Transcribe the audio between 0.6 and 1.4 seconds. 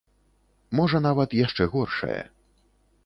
Можа нават